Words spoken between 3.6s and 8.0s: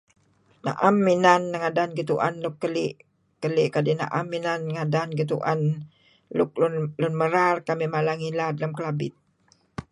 kadi'naem inan ngadan gituen luk lun merar kamih